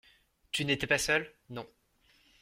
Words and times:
Tu 0.51 0.65
n'étais 0.65 0.87
pas 0.87 0.97
seul? 0.97 1.31
Non. 1.51 1.67